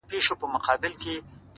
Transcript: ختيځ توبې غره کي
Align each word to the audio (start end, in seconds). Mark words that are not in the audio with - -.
ختيځ 0.09 0.25
توبې 0.39 0.57
غره 0.65 0.89
کي 1.01 1.15